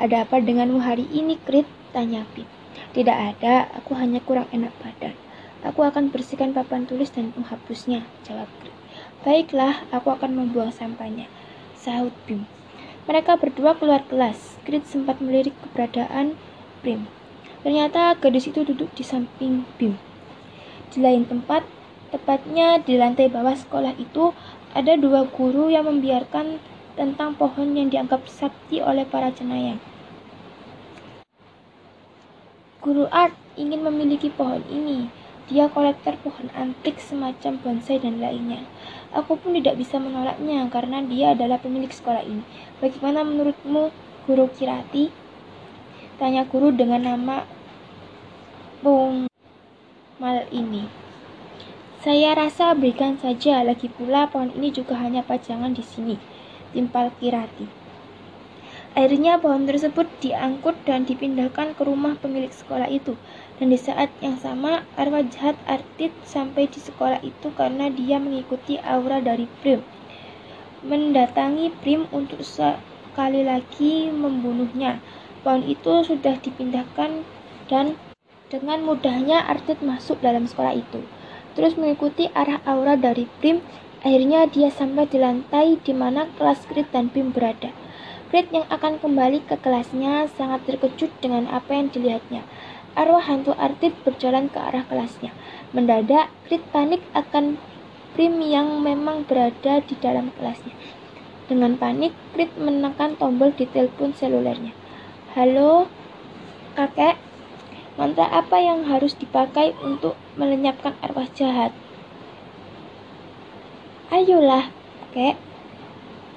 Ada 0.01 0.25
apa 0.25 0.41
denganmu 0.41 0.81
hari 0.81 1.05
ini, 1.13 1.37
Krit? 1.37 1.69
Tanya 1.93 2.25
Bim. 2.33 2.49
Tidak 2.97 3.13
ada, 3.13 3.69
aku 3.77 4.01
hanya 4.01 4.25
kurang 4.25 4.49
enak 4.49 4.73
badan. 4.81 5.13
Aku 5.61 5.85
akan 5.85 6.09
bersihkan 6.09 6.57
papan 6.57 6.89
tulis 6.89 7.13
dan 7.13 7.37
penghapusnya, 7.37 8.09
jawab 8.25 8.49
Krit. 8.65 8.73
Baiklah, 9.21 9.85
aku 9.93 10.09
akan 10.09 10.41
membuang 10.41 10.73
sampahnya, 10.73 11.29
sahut 11.77 12.17
Bim. 12.25 12.49
Mereka 13.05 13.37
berdua 13.37 13.77
keluar 13.77 14.01
kelas. 14.09 14.57
Krit 14.65 14.89
sempat 14.89 15.21
melirik 15.21 15.53
keberadaan 15.61 16.41
Bim. 16.81 17.13
Ternyata 17.61 18.17
gadis 18.17 18.49
itu 18.49 18.65
duduk 18.65 18.89
di 18.97 19.05
samping 19.05 19.69
Bim. 19.77 20.01
Di 20.89 21.05
lain 21.05 21.29
tempat, 21.29 21.69
tepatnya 22.09 22.81
di 22.81 22.97
lantai 22.97 23.29
bawah 23.29 23.53
sekolah 23.53 24.01
itu, 24.01 24.33
ada 24.71 24.95
dua 24.95 25.27
guru 25.27 25.67
yang 25.67 25.91
membiarkan 25.91 26.63
tentang 26.95 27.35
pohon 27.35 27.75
yang 27.75 27.91
dianggap 27.91 28.27
sakti 28.31 28.79
oleh 28.79 29.03
para 29.03 29.35
cenayang. 29.35 29.83
Guru 32.81 33.11
art 33.13 33.37
ingin 33.61 33.85
memiliki 33.85 34.33
pohon 34.33 34.65
ini. 34.71 35.11
Dia 35.51 35.67
kolektor 35.67 36.15
pohon 36.23 36.47
antik 36.55 37.03
semacam 37.03 37.59
bonsai 37.59 37.99
dan 37.99 38.23
lainnya. 38.23 38.63
Aku 39.11 39.35
pun 39.35 39.59
tidak 39.59 39.83
bisa 39.83 39.99
menolaknya 39.99 40.71
karena 40.71 41.03
dia 41.03 41.35
adalah 41.35 41.59
pemilik 41.59 41.91
sekolah 41.91 42.23
ini. 42.23 42.47
Bagaimana 42.79 43.27
menurutmu, 43.27 43.91
Guru 44.31 44.47
Kirati? 44.55 45.11
Tanya 46.23 46.47
guru 46.47 46.71
dengan 46.71 47.03
nama 47.03 47.43
Bung 48.81 49.27
Mal 50.23 50.47
ini. 50.55 51.10
Saya 52.01 52.33
rasa 52.33 52.73
berikan 52.73 53.21
saja, 53.21 53.61
lagi 53.61 53.93
pula 53.93 54.25
pohon 54.25 54.49
ini 54.57 54.73
juga 54.73 54.97
hanya 54.97 55.21
pajangan 55.21 55.77
di 55.77 55.85
sini, 55.85 56.17
timpal 56.73 57.13
Kirati. 57.21 57.69
Akhirnya 58.97 59.37
pohon 59.37 59.69
tersebut 59.69 60.09
diangkut 60.25 60.81
dan 60.89 61.05
dipindahkan 61.05 61.77
ke 61.77 61.83
rumah 61.85 62.17
pemilik 62.17 62.49
sekolah 62.49 62.89
itu. 62.89 63.21
Dan 63.61 63.69
di 63.69 63.77
saat 63.77 64.09
yang 64.25 64.41
sama, 64.41 64.89
arwah 64.97 65.21
jahat 65.29 65.61
Artit 65.69 66.09
sampai 66.25 66.73
di 66.73 66.81
sekolah 66.81 67.21
itu 67.21 67.53
karena 67.53 67.93
dia 67.93 68.17
mengikuti 68.17 68.81
aura 68.81 69.21
dari 69.21 69.45
Prim. 69.61 69.85
Mendatangi 70.81 71.69
Prim 71.85 72.09
untuk 72.17 72.41
sekali 72.41 73.45
lagi 73.45 74.09
membunuhnya. 74.09 75.05
Pohon 75.45 75.69
itu 75.69 76.01
sudah 76.01 76.41
dipindahkan 76.41 77.29
dan 77.69 78.01
dengan 78.49 78.89
mudahnya 78.89 79.45
Artit 79.45 79.85
masuk 79.85 80.25
dalam 80.25 80.49
sekolah 80.49 80.81
itu. 80.81 81.05
Terus 81.61 81.77
mengikuti 81.77 82.33
arah 82.33 82.65
aura 82.65 82.97
dari 82.97 83.29
Prim, 83.37 83.61
akhirnya 84.01 84.49
dia 84.49 84.73
sampai 84.73 85.05
di 85.05 85.21
lantai 85.21 85.77
di 85.77 85.93
mana 85.93 86.25
kelas 86.41 86.65
Krit 86.65 86.89
dan 86.89 87.13
Prim 87.13 87.37
berada. 87.37 87.69
Krit 88.33 88.49
yang 88.49 88.65
akan 88.73 88.97
kembali 88.97 89.45
ke 89.45 89.61
kelasnya 89.61 90.25
sangat 90.41 90.65
terkejut 90.65 91.13
dengan 91.21 91.45
apa 91.53 91.77
yang 91.77 91.93
dilihatnya. 91.93 92.49
Arwah 92.97 93.21
hantu 93.21 93.53
Artit 93.61 93.93
berjalan 94.09 94.49
ke 94.49 94.57
arah 94.57 94.89
kelasnya. 94.89 95.37
Mendadak, 95.77 96.33
Krit 96.49 96.65
panik 96.73 97.05
akan 97.13 97.61
Prim 98.17 98.41
yang 98.41 98.81
memang 98.81 99.29
berada 99.29 99.85
di 99.85 100.01
dalam 100.01 100.33
kelasnya. 100.41 100.73
Dengan 101.45 101.77
panik, 101.77 102.17
Krit 102.33 102.57
menekan 102.57 103.21
tombol 103.21 103.53
di 103.53 103.69
telepon 103.69 104.17
selulernya. 104.17 104.73
Halo, 105.37 105.93
kakek, 106.73 107.21
mantra 108.01 108.33
apa 108.33 108.57
yang 108.65 108.89
harus 108.89 109.13
dipakai 109.13 109.77
untuk 109.85 110.17
melenyapkan 110.41 110.97
arwah 111.05 111.29
jahat? 111.37 111.77
Ayolah, 114.09 114.73
kakek. 115.13 115.37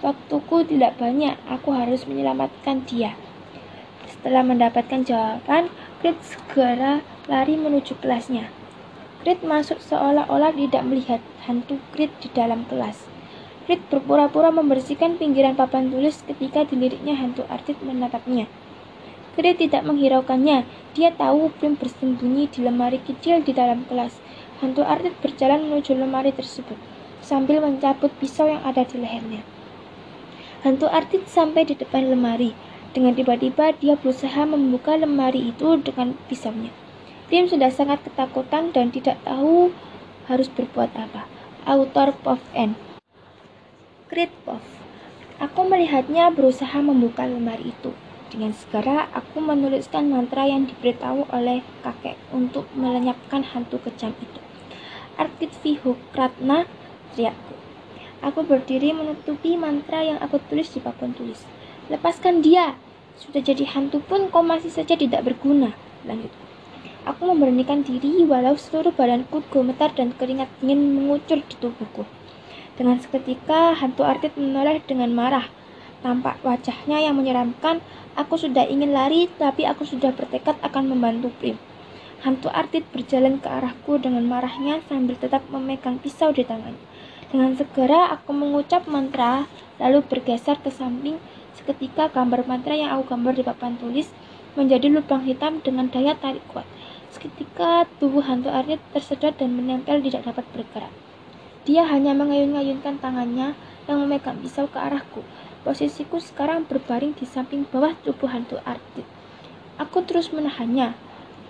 Waktuku 0.03 0.67
tidak 0.67 0.99
banyak, 0.99 1.39
aku 1.47 1.71
harus 1.71 2.03
menyelamatkan 2.03 2.83
dia. 2.83 3.15
Setelah 4.03 4.43
mendapatkan 4.43 5.07
jawaban, 5.07 5.71
Krit 6.03 6.19
segera 6.19 6.99
lari 7.31 7.55
menuju 7.55 7.95
kelasnya. 8.03 8.51
Krit 9.23 9.39
masuk 9.39 9.79
seolah-olah 9.79 10.51
tidak 10.51 10.83
melihat 10.83 11.23
hantu 11.47 11.79
Krit 11.95 12.11
di 12.19 12.27
dalam 12.35 12.67
kelas. 12.67 13.07
Krit 13.63 13.79
berpura-pura 13.87 14.51
membersihkan 14.51 15.15
pinggiran 15.15 15.55
papan 15.55 15.87
tulis 15.87 16.19
ketika 16.27 16.67
diliriknya 16.67 17.15
hantu 17.15 17.47
Artit 17.47 17.79
menatapnya. 17.79 18.51
Krit 19.33 19.57
tidak 19.57 19.81
menghiraukannya. 19.81 20.69
Dia 20.93 21.09
tahu 21.13 21.49
Prim 21.57 21.73
bersembunyi 21.73 22.53
di 22.53 22.61
lemari 22.61 23.01
kecil 23.01 23.41
di 23.41 23.49
dalam 23.49 23.85
kelas. 23.89 24.13
Hantu 24.61 24.85
Artit 24.85 25.17
berjalan 25.19 25.65
menuju 25.65 25.97
lemari 25.97 26.29
tersebut 26.29 26.77
sambil 27.23 27.63
mencabut 27.63 28.11
pisau 28.19 28.45
yang 28.45 28.61
ada 28.61 28.83
di 28.85 28.99
lehernya. 28.99 29.41
Hantu 30.61 30.85
Artit 30.91 31.25
sampai 31.25 31.65
di 31.65 31.73
depan 31.73 32.11
lemari. 32.11 32.53
Dengan 32.93 33.17
tiba-tiba 33.17 33.73
dia 33.73 33.97
berusaha 33.97 34.45
membuka 34.45 34.93
lemari 34.93 35.49
itu 35.49 35.81
dengan 35.81 36.13
pisaunya. 36.29 36.69
Tim 37.33 37.49
sudah 37.49 37.73
sangat 37.73 38.05
ketakutan 38.05 38.69
dan 38.69 38.93
tidak 38.93 39.17
tahu 39.25 39.73
harus 40.29 40.45
berbuat 40.53 40.93
apa. 40.93 41.25
Autor 41.65 42.13
Pov 42.21 42.37
N. 42.53 42.77
Crit 44.13 44.29
Pov. 44.45 44.61
Aku 45.41 45.65
melihatnya 45.65 46.29
berusaha 46.29 46.77
membuka 46.85 47.25
lemari 47.25 47.73
itu. 47.73 47.97
Dengan 48.33 48.49
segera 48.49 49.13
aku 49.13 49.45
menuliskan 49.45 50.09
mantra 50.09 50.49
yang 50.49 50.65
diberitahu 50.65 51.29
oleh 51.29 51.61
kakek 51.85 52.17
untuk 52.33 52.65
melenyapkan 52.73 53.45
hantu 53.45 53.77
kejam 53.85 54.09
itu. 54.17 54.41
Arkit 55.21 55.53
Vihukratna 55.61 56.65
teriakku. 57.13 57.53
Aku 58.25 58.41
berdiri 58.41 58.89
menutupi 58.89 59.53
mantra 59.53 60.01
yang 60.01 60.17
aku 60.17 60.41
tulis 60.49 60.73
di 60.73 60.81
papan 60.81 61.13
tulis. 61.13 61.45
Lepaskan 61.93 62.41
dia. 62.41 62.73
Sudah 63.21 63.45
jadi 63.45 63.69
hantu 63.69 64.01
pun 64.01 64.33
kau 64.33 64.41
masih 64.41 64.73
saja 64.73 64.97
tidak 64.97 65.21
berguna. 65.21 65.77
Lanjut. 66.01 66.33
Aku 67.05 67.29
memberanikan 67.29 67.85
diri 67.85 68.25
walau 68.25 68.57
seluruh 68.57 68.97
badanku 68.97 69.45
gemetar 69.53 69.93
dan 69.93 70.09
keringat 70.17 70.49
dingin 70.57 70.97
mengucur 70.97 71.37
di 71.37 71.55
tubuhku. 71.61 72.09
Dengan 72.73 72.97
seketika, 72.97 73.77
hantu 73.77 74.01
Artit 74.01 74.33
menoleh 74.33 74.81
dengan 74.81 75.13
marah. 75.13 75.45
Tampak 76.03 76.43
wajahnya 76.43 76.99
yang 76.99 77.15
menyeramkan, 77.15 77.79
aku 78.19 78.35
sudah 78.35 78.67
ingin 78.67 78.91
lari, 78.91 79.31
tapi 79.39 79.63
aku 79.63 79.87
sudah 79.87 80.11
bertekad 80.11 80.59
akan 80.59 80.91
membantu 80.91 81.31
Prim. 81.39 81.55
Hantu 82.27 82.51
Artit 82.51 82.83
berjalan 82.91 83.39
ke 83.39 83.47
arahku 83.47 83.97
dengan 83.99 84.27
marahnya 84.27 84.83
sambil 84.91 85.15
tetap 85.15 85.47
memegang 85.47 85.97
pisau 86.03 86.35
di 86.35 86.43
tangannya. 86.43 86.79
Dengan 87.31 87.55
segera 87.55 88.11
aku 88.11 88.35
mengucap 88.35 88.85
mantra, 88.85 89.47
lalu 89.81 90.05
bergeser 90.05 90.59
ke 90.59 90.69
samping 90.69 91.17
Seketika 91.53 92.09
gambar 92.09 92.49
mantra 92.49 92.73
yang 92.73 92.97
aku 92.97 93.13
gambar 93.13 93.37
di 93.37 93.43
papan 93.45 93.77
tulis 93.77 94.09
menjadi 94.57 94.89
lubang 94.89 95.21
hitam 95.21 95.61
dengan 95.61 95.85
daya 95.85 96.17
tarik 96.17 96.41
kuat. 96.49 96.65
Seketika 97.13 97.85
tubuh 98.01 98.25
hantu 98.25 98.49
Arnit 98.49 98.81
tersedot 98.89 99.37
dan 99.37 99.53
menempel 99.53 100.01
tidak 100.01 100.25
dapat 100.33 100.45
bergerak. 100.49 100.89
Dia 101.63 101.85
hanya 101.85 102.17
mengayun-ngayunkan 102.17 102.97
tangannya 102.99 103.53
yang 103.85 103.97
memegang 104.01 104.41
pisau 104.41 104.65
ke 104.65 104.81
arahku. 104.81 105.21
Posisiku 105.63 106.19
sekarang 106.19 106.67
berbaring 106.67 107.15
di 107.15 107.23
samping 107.23 107.63
bawah 107.63 107.95
tubuh 108.03 108.27
hantu 108.27 108.59
Arnit. 108.67 109.07
Aku 109.79 110.03
terus 110.03 110.29
menahannya. 110.35 110.91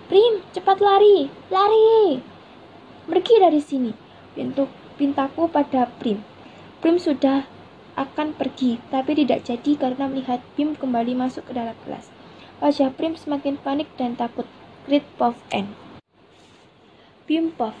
Prim, 0.06 0.46
cepat 0.54 0.78
lari, 0.78 1.26
lari! 1.50 2.22
Pergi 3.10 3.34
dari 3.42 3.58
sini. 3.58 3.90
Pintu 4.38 4.70
pintaku 4.94 5.50
pada 5.50 5.90
Prim. 5.98 6.22
Prim 6.78 6.96
sudah 7.02 7.44
akan 7.94 8.34
pergi, 8.34 8.82
tapi 8.90 9.14
tidak 9.14 9.46
jadi 9.46 9.78
karena 9.78 10.10
melihat 10.10 10.42
Bim 10.58 10.74
kembali 10.74 11.14
masuk 11.14 11.50
ke 11.50 11.52
dalam 11.54 11.74
kelas. 11.86 12.10
Wajah 12.58 12.90
Prim 12.94 13.14
semakin 13.14 13.58
panik 13.58 13.90
dan 13.98 14.18
takut. 14.18 14.46
Grit 14.84 15.06
Pov 15.16 15.38
N. 15.54 15.74
Bim 17.24 17.54
Pov. 17.54 17.72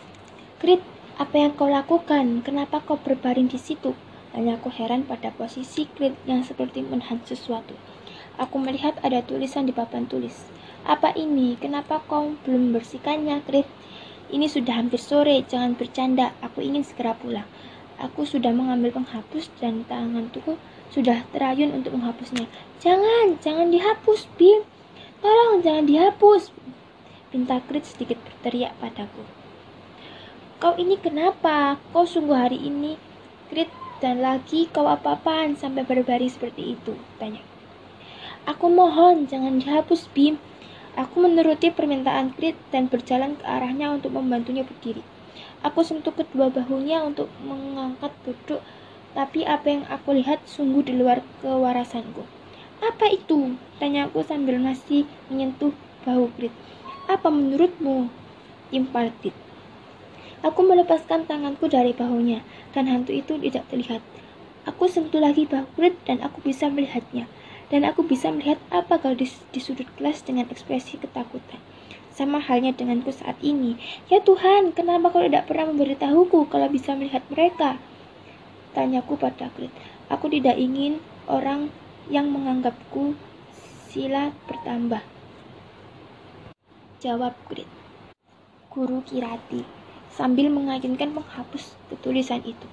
Grit, 0.62 0.80
apa 1.14 1.34
yang 1.36 1.52
kau 1.52 1.68
lakukan? 1.68 2.40
Kenapa 2.42 2.80
kau 2.80 2.96
berbaring 2.96 3.50
di 3.50 3.60
situ? 3.60 3.92
Hanya 4.34 4.58
aku 4.58 4.66
heran 4.68 5.06
pada 5.06 5.30
posisi 5.30 5.86
Grit 5.94 6.18
yang 6.26 6.42
seperti 6.42 6.82
menahan 6.82 7.22
sesuatu. 7.22 7.78
Aku 8.34 8.58
melihat 8.58 8.98
ada 9.06 9.22
tulisan 9.22 9.64
di 9.64 9.70
papan 9.70 10.10
tulis. 10.10 10.50
Apa 10.82 11.14
ini? 11.14 11.54
Kenapa 11.54 12.02
kau 12.02 12.34
belum 12.42 12.74
membersihkannya, 12.74 13.46
Grit? 13.46 13.70
Ini 14.34 14.50
sudah 14.50 14.74
hampir 14.74 14.98
sore, 14.98 15.46
jangan 15.46 15.78
bercanda. 15.78 16.34
Aku 16.42 16.58
ingin 16.58 16.82
segera 16.82 17.14
pulang. 17.14 17.46
Aku 18.02 18.26
sudah 18.26 18.50
mengambil 18.50 18.90
penghapus 18.90 19.54
dan 19.62 19.86
tanganku 19.86 20.58
sudah 20.90 21.22
terayun 21.30 21.70
untuk 21.70 21.94
menghapusnya. 21.94 22.50
Jangan, 22.82 23.38
jangan 23.38 23.70
dihapus, 23.70 24.26
Bim. 24.34 24.66
Tolong 25.22 25.62
jangan 25.62 25.86
dihapus. 25.86 26.50
Pinta 27.30 27.62
Krit 27.62 27.86
sedikit 27.86 28.18
berteriak 28.18 28.74
padaku. 28.82 29.22
Kau 30.58 30.74
ini 30.74 30.98
kenapa? 30.98 31.78
Kau 31.94 32.02
sungguh 32.02 32.34
hari 32.34 32.58
ini, 32.58 32.98
Krit, 33.48 33.70
dan 34.04 34.20
lagi 34.20 34.68
kau 34.68 34.84
apa-apaan 34.84 35.56
sampai 35.56 35.80
berbaris 35.88 36.36
seperti 36.36 36.76
itu? 36.76 36.92
Tanya. 37.16 37.40
Aku 38.44 38.68
mohon, 38.68 39.24
jangan 39.24 39.56
dihapus, 39.56 40.12
Bim. 40.12 40.36
Aku 40.92 41.24
menuruti 41.24 41.72
permintaan 41.72 42.36
Krit 42.36 42.52
dan 42.68 42.92
berjalan 42.92 43.40
ke 43.40 43.44
arahnya 43.48 43.96
untuk 43.96 44.12
membantunya 44.12 44.60
berdiri. 44.60 45.00
Aku 45.64 45.80
sentuh 45.80 46.12
kedua 46.12 46.52
bahunya 46.52 47.00
untuk 47.00 47.32
mengangkat 47.40 48.12
duduk, 48.28 48.60
tapi 49.16 49.48
apa 49.48 49.72
yang 49.72 49.88
aku 49.88 50.20
lihat 50.20 50.44
sungguh 50.44 50.84
di 50.84 50.92
luar 50.92 51.24
kewarasanku. 51.40 52.28
Apa 52.84 53.08
itu? 53.08 53.56
Tanyaku 53.80 54.20
sambil 54.28 54.60
masih 54.60 55.08
menyentuh 55.32 55.72
bahu 56.04 56.28
Grit. 56.36 56.52
Apa 57.08 57.32
menurutmu? 57.32 58.12
Impal. 58.68 59.16
Aku 60.44 60.60
melepaskan 60.60 61.24
tanganku 61.24 61.72
dari 61.72 61.96
bahunya, 61.96 62.44
dan 62.76 62.84
hantu 62.84 63.16
itu 63.16 63.40
tidak 63.40 63.64
terlihat. 63.72 64.04
Aku 64.68 64.84
sentuh 64.84 65.16
lagi 65.16 65.48
bahu 65.48 65.64
Grit 65.72 65.96
dan 66.04 66.20
aku 66.20 66.44
bisa 66.44 66.68
melihatnya. 66.68 67.24
Dan 67.72 67.88
aku 67.88 68.04
bisa 68.04 68.28
melihat 68.28 68.60
apa 68.68 69.00
gadis 69.00 69.40
di 69.56 69.60
sudut 69.64 69.88
kelas 69.96 70.20
dengan 70.20 70.44
ekspresi 70.52 71.00
ketakutan. 71.00 71.64
sama 72.14 72.38
halnya 72.38 72.70
denganku 72.70 73.10
saat 73.10 73.34
ini. 73.42 73.74
Ya 74.06 74.22
Tuhan, 74.22 74.70
kenapa 74.70 75.10
kau 75.10 75.18
tidak 75.18 75.50
pernah 75.50 75.66
memberitahuku 75.74 76.46
kalau 76.46 76.70
bisa 76.70 76.94
melihat 76.94 77.26
mereka? 77.26 77.82
Tanyaku 78.70 79.18
pada 79.18 79.50
Grit. 79.58 79.74
Aku 80.06 80.30
tidak 80.30 80.54
ingin 80.54 81.02
orang 81.26 81.74
yang 82.06 82.30
menganggapku 82.30 83.18
sila 83.90 84.30
bertambah. 84.46 85.02
Jawab 87.02 87.34
Grit. 87.50 87.66
Guru 88.70 89.02
Kirati 89.02 89.83
sambil 90.14 90.46
mengakinkan 90.48 91.10
menghapus 91.10 91.74
tulisan 92.00 92.40
itu. 92.46 92.66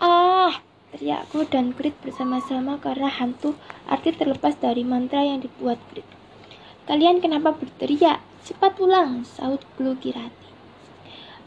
Ah, 0.00 0.64
teriakku 0.96 1.44
dan 1.46 1.76
Grit 1.76 1.94
bersama-sama 2.00 2.80
karena 2.80 3.12
hantu 3.12 3.52
arti 3.84 4.16
terlepas 4.16 4.56
dari 4.56 4.80
mantra 4.82 5.20
yang 5.20 5.44
dibuat 5.44 5.76
Grit. 5.92 6.08
Kalian 6.88 7.20
kenapa 7.20 7.54
berteriak? 7.54 8.24
Cepat 8.40 8.80
pulang, 8.80 9.22
saut 9.22 9.60
Glu 9.76 9.94
Kirati. 10.00 10.50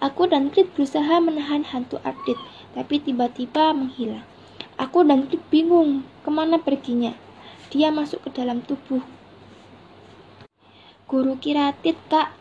Aku 0.03 0.27
dan 0.27 0.51
Krit 0.51 0.67
berusaha 0.75 1.23
menahan 1.23 1.63
hantu 1.63 1.95
Ardit, 2.03 2.35
tapi 2.75 2.99
tiba-tiba 2.99 3.71
menghilang. 3.71 4.27
Aku 4.75 4.99
dan 5.07 5.31
Krit 5.31 5.39
bingung 5.47 6.03
ke 6.21 6.29
mana 6.29 6.59
perginya. 6.59 7.15
Dia 7.71 7.87
masuk 7.87 8.27
ke 8.27 8.35
dalam 8.35 8.59
tubuh. 8.61 8.99
Guru 11.07 11.39
Kiratit, 11.39 11.95
kak, 12.11 12.35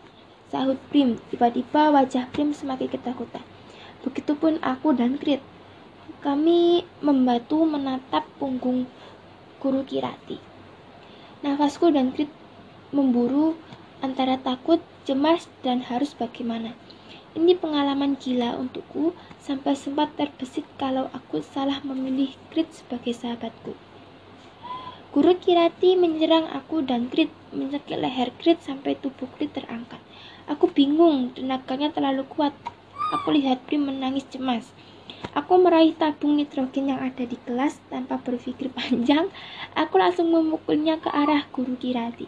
sahut 0.53 0.77
Prim. 0.93 1.17
Tiba-tiba 1.33 1.89
wajah 1.89 2.29
Prim 2.29 2.53
semakin 2.53 2.93
ketakutan. 2.93 3.41
Begitupun 4.05 4.61
aku 4.61 4.93
dan 4.93 5.17
Krit. 5.17 5.41
Kami 6.21 6.85
membantu 7.01 7.65
menatap 7.65 8.29
punggung 8.37 8.85
Guru 9.65 9.81
Kirati. 9.89 10.37
Nafasku 11.41 11.89
dan 11.89 12.13
Krit 12.13 12.29
memburu 12.93 13.57
antara 14.05 14.37
takut, 14.37 14.85
cemas, 15.09 15.49
dan 15.65 15.81
harus 15.89 16.13
bagaimana. 16.13 16.77
Ini 17.33 17.57
pengalaman 17.57 18.21
gila 18.21 18.61
untukku 18.61 19.17
sampai 19.41 19.73
sempat 19.73 20.13
terbesit 20.21 20.69
kalau 20.77 21.09
aku 21.17 21.41
salah 21.41 21.81
memilih 21.81 22.37
Grit 22.53 22.69
sebagai 22.77 23.17
sahabatku. 23.17 23.73
Guru 25.13 25.37
Kirati 25.37 25.93
menyerang 25.93 26.49
aku 26.49 26.81
dan 26.89 27.13
Grit 27.13 27.29
mencekik 27.53 28.01
leher 28.01 28.33
Grit 28.41 28.65
sampai 28.65 28.97
tubuh 28.97 29.29
Grit 29.37 29.53
terangkat. 29.53 30.01
Aku 30.49 30.73
bingung, 30.73 31.37
tenaganya 31.37 31.93
terlalu 31.93 32.25
kuat. 32.33 32.57
Aku 33.21 33.29
lihat 33.37 33.61
Prim 33.69 33.85
menangis 33.85 34.25
cemas. 34.33 34.73
Aku 35.37 35.61
meraih 35.61 35.93
tabung 35.93 36.41
nitrogen 36.41 36.97
yang 36.97 37.05
ada 37.05 37.29
di 37.29 37.37
kelas 37.45 37.85
tanpa 37.93 38.25
berpikir 38.25 38.73
panjang. 38.81 39.29
Aku 39.77 40.01
langsung 40.01 40.33
memukulnya 40.33 40.97
ke 40.97 41.13
arah 41.13 41.45
Guru 41.53 41.77
Kirati. 41.77 42.25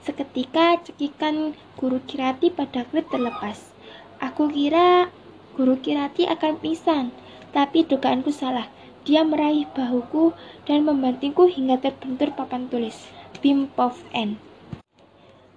Seketika 0.00 0.80
cekikan 0.80 1.52
guru 1.76 2.00
kirati 2.08 2.48
pada 2.48 2.88
Grit 2.88 3.12
terlepas. 3.12 3.76
Aku 4.24 4.48
kira 4.48 5.12
guru 5.52 5.76
kirati 5.84 6.24
akan 6.24 6.56
pingsan, 6.64 7.12
tapi 7.52 7.84
dugaanku 7.84 8.32
salah. 8.32 8.72
Dia 9.02 9.26
meraih 9.26 9.66
bahuku 9.66 10.30
dan 10.62 10.86
membantingku 10.86 11.50
hingga 11.50 11.82
terbentur 11.82 12.30
papan 12.38 12.70
tulis 12.70 13.10
Pimpov 13.42 13.98
N. 14.14 14.38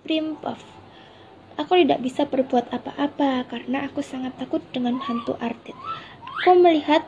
Pimpov. 0.02 0.58
Aku 1.54 1.78
tidak 1.78 2.02
bisa 2.02 2.26
berbuat 2.26 2.74
apa-apa 2.74 3.46
karena 3.46 3.86
aku 3.86 4.02
sangat 4.02 4.34
takut 4.42 4.66
dengan 4.74 4.98
hantu 4.98 5.38
Ardit. 5.38 5.78
Aku 6.42 6.58
melihat 6.58 7.06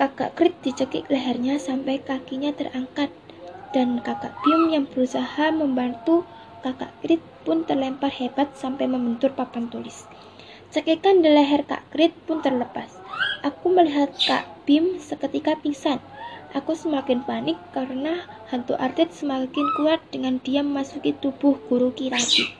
kakak 0.00 0.32
Grit 0.32 0.56
dicekik 0.64 1.12
lehernya 1.12 1.60
sampai 1.60 2.00
kakinya 2.00 2.56
terangkat 2.56 3.12
dan 3.76 4.00
kakak 4.00 4.32
Bim 4.40 4.72
yang 4.72 4.88
berusaha 4.88 5.52
membantu 5.52 6.24
kakak 6.64 6.96
Krit 7.04 7.20
pun 7.44 7.68
terlempar 7.68 8.16
hebat 8.16 8.48
sampai 8.56 8.88
membentur 8.88 9.28
papan 9.36 9.68
tulis. 9.68 10.08
Cekikan 10.72 11.20
di 11.20 11.28
leher 11.28 11.68
Kak 11.68 11.92
Krit 11.92 12.16
pun 12.24 12.40
terlepas. 12.40 12.96
Aku 13.44 13.68
melihat 13.68 14.16
Kak 14.16 14.55
Bim 14.66 14.98
seketika 14.98 15.54
pingsan. 15.62 16.02
Aku 16.50 16.74
semakin 16.74 17.22
panik 17.22 17.54
karena 17.70 18.26
hantu 18.50 18.74
Artet 18.74 19.14
semakin 19.14 19.66
kuat 19.78 20.02
dengan 20.10 20.42
dia 20.42 20.66
memasuki 20.66 21.14
tubuh 21.14 21.54
guru 21.70 21.94
Kirati. 21.94 22.50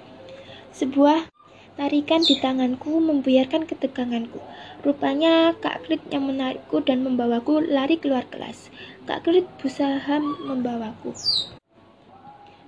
Sebuah 0.71 1.27
tarikan 1.75 2.23
di 2.23 2.39
tanganku 2.39 3.03
membuyarkan 3.03 3.67
keteganganku. 3.67 4.39
Rupanya 4.87 5.59
Kak 5.59 5.91
Krit 5.91 6.07
yang 6.15 6.31
menarikku 6.31 6.79
dan 6.87 7.03
membawaku 7.03 7.59
lari 7.59 7.99
keluar 7.99 8.23
kelas. 8.31 8.71
Kak 9.11 9.27
Krit 9.27 9.51
berusaha 9.59 10.23
membawaku 10.23 11.11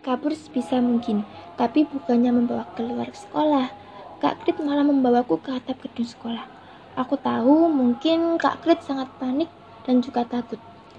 kabur 0.03 0.33
sebisa 0.33 0.81
mungkin, 0.81 1.29
tapi 1.61 1.85
bukannya 1.85 2.33
membawa 2.33 2.65
keluar 2.73 3.13
sekolah. 3.13 3.71
Kak 4.19 4.43
Krit 4.43 4.59
malah 4.59 4.83
membawaku 4.83 5.39
ke 5.39 5.53
atap 5.55 5.79
gedung 5.85 6.09
sekolah. 6.09 6.58
Aku 6.99 7.15
tahu 7.15 7.71
mungkin 7.71 8.43
Kak 8.43 8.67
Krit 8.67 8.83
sangat 8.83 9.07
panik 9.23 9.47
dan 9.87 10.03
juga 10.03 10.27
takut. 10.27 10.59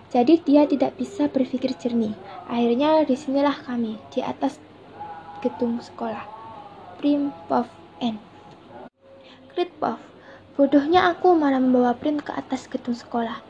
Jadi 0.09 0.39
dia 0.47 0.63
tidak 0.63 0.95
bisa 0.95 1.27
berpikir 1.27 1.75
jernih. 1.75 2.15
Akhirnya 2.47 3.03
di 3.03 3.19
sinilah 3.19 3.59
kami, 3.67 3.99
di 4.15 4.23
atas 4.23 4.55
gedung 5.43 5.83
sekolah. 5.83 6.23
Prim 6.95 7.35
Pov 7.51 7.67
N. 7.99 8.15
Krit 9.51 9.75
Pov. 9.75 9.99
Bodohnya 10.55 11.11
aku 11.11 11.35
malah 11.35 11.59
membawa 11.59 11.91
Prim 11.93 12.23
ke 12.23 12.31
atas 12.31 12.71
gedung 12.71 12.95
sekolah. 12.95 13.43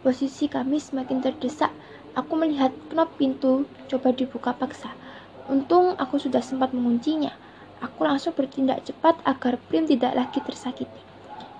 Posisi 0.00 0.48
kami 0.48 0.80
semakin 0.80 1.20
terdesak 1.20 1.70
Aku 2.18 2.34
melihat 2.34 2.74
knop 2.90 3.14
pintu 3.14 3.70
coba 3.86 4.10
dibuka 4.10 4.50
paksa. 4.50 4.90
Untung 5.46 5.94
aku 5.94 6.18
sudah 6.18 6.42
sempat 6.42 6.74
menguncinya. 6.74 7.30
Aku 7.78 8.02
langsung 8.02 8.34
bertindak 8.34 8.82
cepat 8.82 9.14
agar 9.22 9.62
Prim 9.70 9.86
tidak 9.86 10.18
lagi 10.18 10.42
tersakiti. 10.42 11.09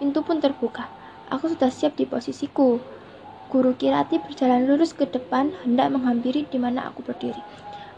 Pintu 0.00 0.24
pun 0.24 0.40
terbuka. 0.40 0.88
Aku 1.28 1.52
sudah 1.52 1.68
siap 1.68 2.00
di 2.00 2.08
posisiku. 2.08 2.80
Guru 3.52 3.76
Kirati 3.76 4.16
berjalan 4.16 4.64
lurus 4.64 4.96
ke 4.96 5.04
depan 5.04 5.52
hendak 5.60 5.92
menghampiri 5.92 6.48
di 6.48 6.56
mana 6.56 6.88
aku 6.88 7.04
berdiri. 7.04 7.44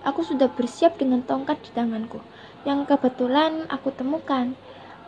Aku 0.03 0.27
sudah 0.27 0.51
bersiap 0.51 0.99
dengan 0.99 1.23
tongkat 1.23 1.63
di 1.63 1.71
tanganku, 1.71 2.19
yang 2.67 2.83
kebetulan 2.91 3.71
aku 3.71 3.95
temukan. 3.95 4.59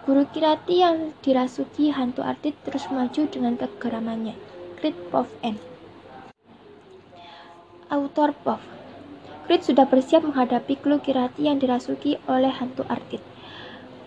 Guru 0.06 0.22
Kirati 0.30 0.86
yang 0.86 1.18
dirasuki 1.18 1.90
hantu 1.90 2.22
artit 2.22 2.54
terus 2.62 2.86
maju 2.94 3.26
dengan 3.26 3.58
kegeramannya. 3.58 4.38
Crit 4.78 4.94
Pov 5.10 5.26
N. 5.42 5.58
Autor 7.90 8.38
Pov. 8.38 8.62
Krit 9.50 9.66
sudah 9.66 9.90
bersiap 9.90 10.22
menghadapi 10.22 10.78
Guru 10.78 11.02
Kirati 11.02 11.50
yang 11.50 11.58
dirasuki 11.58 12.22
oleh 12.30 12.54
hantu 12.54 12.86
Artit. 12.86 13.33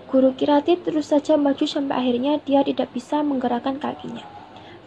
Guru 0.08 0.32
Kirati 0.40 0.80
terus 0.80 1.12
saja 1.12 1.36
maju 1.36 1.68
sampai 1.68 2.00
akhirnya 2.00 2.40
dia 2.40 2.64
tidak 2.64 2.96
bisa 2.96 3.20
menggerakkan 3.20 3.76
kakinya. 3.76 4.24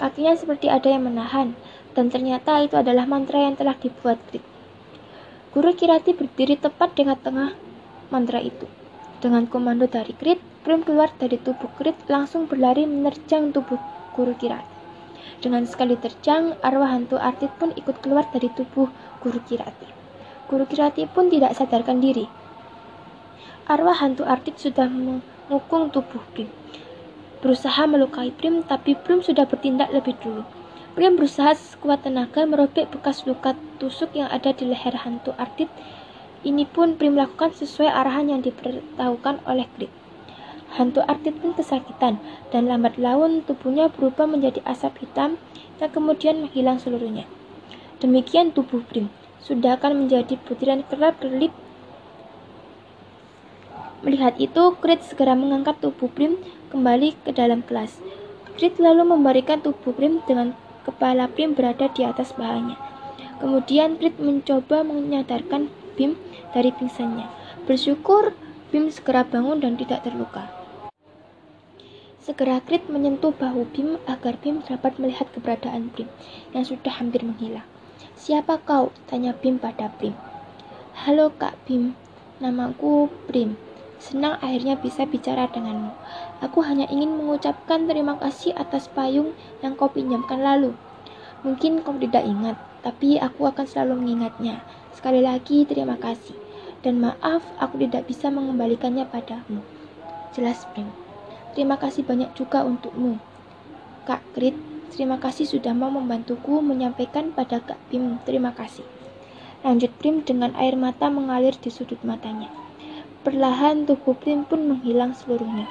Kakinya 0.00 0.32
seperti 0.32 0.72
ada 0.72 0.88
yang 0.88 1.04
menahan, 1.04 1.52
dan 1.92 2.08
ternyata 2.08 2.64
itu 2.64 2.80
adalah 2.80 3.04
mantra 3.04 3.36
yang 3.44 3.52
telah 3.52 3.76
dibuat 3.76 4.16
Krit. 4.32 4.40
Guru 5.52 5.76
Kirati 5.76 6.16
berdiri 6.16 6.56
tepat 6.56 6.96
di 6.96 7.04
tengah 7.04 7.52
mantra 8.08 8.40
itu. 8.40 8.64
Dengan 9.20 9.44
komando 9.44 9.84
dari 9.84 10.16
Krit, 10.16 10.40
Krim 10.64 10.80
keluar 10.88 11.12
dari 11.20 11.36
tubuh 11.36 11.68
Krit 11.76 12.00
langsung 12.08 12.48
berlari 12.48 12.88
menerjang 12.88 13.52
tubuh 13.52 13.76
Guru 14.16 14.32
Kirati. 14.40 14.72
Dengan 15.44 15.68
sekali 15.68 16.00
terjang, 16.00 16.56
arwah 16.64 16.96
hantu 16.96 17.20
Artit 17.20 17.52
pun 17.60 17.76
ikut 17.76 18.00
keluar 18.00 18.24
dari 18.32 18.48
tubuh 18.56 18.88
Guru 19.20 19.40
Kirati. 19.44 19.88
Guru 20.48 20.64
Kirati 20.64 21.04
pun 21.04 21.28
tidak 21.28 21.52
sadarkan 21.56 22.00
diri. 22.00 22.39
Arwah 23.70 24.02
hantu 24.02 24.26
Artit 24.26 24.58
sudah 24.58 24.90
mengukung 24.90 25.94
tubuh 25.94 26.18
Prim. 26.34 26.50
Berusaha 27.38 27.86
melukai 27.86 28.34
Prim, 28.34 28.66
tapi 28.66 28.98
Prim 28.98 29.22
sudah 29.22 29.46
bertindak 29.46 29.94
lebih 29.94 30.18
dulu. 30.18 30.42
Prim 30.98 31.14
berusaha 31.14 31.54
sekuat 31.54 32.02
tenaga 32.02 32.42
merobek 32.42 32.90
bekas 32.90 33.22
luka 33.30 33.54
tusuk 33.78 34.10
yang 34.18 34.26
ada 34.26 34.50
di 34.50 34.66
leher 34.66 35.06
hantu 35.06 35.38
Artit. 35.38 35.70
Ini 36.42 36.66
pun 36.66 36.98
Prim 36.98 37.14
lakukan 37.14 37.54
sesuai 37.54 37.86
arahan 37.94 38.34
yang 38.34 38.42
diberitahukan 38.42 39.46
oleh 39.46 39.70
Grit. 39.78 39.94
Hantu 40.74 41.06
Artit 41.06 41.38
pun 41.38 41.54
kesakitan, 41.54 42.18
dan 42.50 42.66
lambat 42.66 42.98
laun 42.98 43.46
tubuhnya 43.46 43.86
berubah 43.86 44.26
menjadi 44.26 44.66
asap 44.66 45.06
hitam 45.06 45.38
yang 45.78 45.94
kemudian 45.94 46.42
menghilang 46.42 46.82
seluruhnya. 46.82 47.22
Demikian 48.02 48.50
tubuh 48.50 48.82
Prim, 48.82 49.14
sudah 49.38 49.78
akan 49.78 49.94
menjadi 49.94 50.34
butiran 50.42 50.82
kerap 50.90 51.22
berlip. 51.22 51.54
Melihat 54.00 54.40
itu, 54.40 54.76
Krit 54.80 55.04
segera 55.04 55.36
mengangkat 55.36 55.76
tubuh 55.84 56.08
Prim 56.08 56.40
kembali 56.72 57.20
ke 57.20 57.36
dalam 57.36 57.60
kelas. 57.60 58.00
Krit 58.56 58.80
lalu 58.80 59.04
memberikan 59.04 59.60
tubuh 59.60 59.92
Prim 59.92 60.24
dengan 60.24 60.56
kepala 60.88 61.28
Prim 61.28 61.52
berada 61.52 61.88
di 61.92 62.08
atas 62.08 62.32
bahannya. 62.32 62.80
Kemudian 63.40 63.96
Krit 64.00 64.20
mencoba 64.20 64.84
menyadarkan 64.84 65.72
Bim 65.96 66.16
dari 66.52 66.72
pingsannya. 66.72 67.28
Bersyukur 67.64 68.36
Bim 68.68 68.92
segera 68.92 69.24
bangun 69.24 69.60
dan 69.60 69.76
tidak 69.76 70.04
terluka. 70.04 70.48
Segera 72.20 72.60
Krit 72.60 72.88
menyentuh 72.88 73.32
bahu 73.32 73.64
Bim 73.72 73.96
agar 74.04 74.36
Bim 74.40 74.60
dapat 74.64 74.96
melihat 75.00 75.28
keberadaan 75.32 75.88
Bim 75.92 76.08
yang 76.52 76.64
sudah 76.68 76.92
hampir 77.00 77.24
menghilang. 77.24 77.64
Siapa 78.16 78.60
kau? 78.60 78.92
Tanya 79.08 79.32
Bim 79.32 79.56
pada 79.56 79.88
Bim. 79.96 80.12
Halo 81.08 81.32
Kak 81.32 81.56
Bim, 81.64 81.96
namaku 82.44 83.08
Bim. 83.32 83.56
Senang 84.00 84.40
akhirnya 84.40 84.80
bisa 84.80 85.04
bicara 85.04 85.44
denganmu. 85.52 85.92
Aku 86.40 86.64
hanya 86.64 86.88
ingin 86.88 87.20
mengucapkan 87.20 87.84
terima 87.84 88.16
kasih 88.16 88.56
atas 88.56 88.88
payung 88.88 89.36
yang 89.60 89.76
kau 89.76 89.92
pinjamkan 89.92 90.40
lalu. 90.40 90.72
Mungkin 91.44 91.84
kau 91.84 91.92
tidak 92.00 92.24
ingat, 92.24 92.56
tapi 92.80 93.20
aku 93.20 93.44
akan 93.44 93.68
selalu 93.68 94.00
mengingatnya. 94.00 94.64
Sekali 94.96 95.20
lagi, 95.20 95.68
terima 95.68 96.00
kasih. 96.00 96.32
Dan 96.80 96.96
maaf, 97.04 97.44
aku 97.60 97.76
tidak 97.84 98.08
bisa 98.08 98.32
mengembalikannya 98.32 99.04
padamu. 99.04 99.60
Jelas, 100.32 100.64
Prim. 100.72 100.88
Terima 101.52 101.76
kasih 101.76 102.00
banyak 102.08 102.32
juga 102.32 102.64
untukmu. 102.64 103.20
Kak 104.08 104.24
Krit, 104.32 104.56
terima 104.96 105.20
kasih 105.20 105.44
sudah 105.44 105.76
mau 105.76 105.92
membantuku 105.92 106.64
menyampaikan 106.64 107.36
pada 107.36 107.60
Kak 107.60 107.76
Pim 107.92 108.16
terima 108.24 108.56
kasih. 108.56 108.86
Lanjut 109.60 109.92
Prim 110.00 110.24
dengan 110.24 110.56
air 110.56 110.72
mata 110.72 111.12
mengalir 111.12 111.52
di 111.52 111.68
sudut 111.68 112.00
matanya. 112.00 112.59
Perlahan 113.20 113.84
tubuh 113.84 114.16
Prim 114.16 114.48
pun 114.48 114.64
menghilang 114.64 115.12
seluruhnya. 115.12 115.68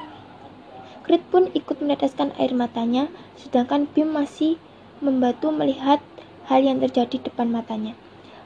Krit 1.01 1.25
pun 1.33 1.49
ikut 1.57 1.81
meneteskan 1.81 2.29
air 2.37 2.53
matanya, 2.53 3.09
sedangkan 3.41 3.89
Pim 3.89 4.13
masih 4.13 4.61
membantu 5.01 5.49
melihat 5.49 5.97
hal 6.45 6.61
yang 6.61 6.77
terjadi 6.77 7.17
depan 7.25 7.49
matanya. 7.49 7.97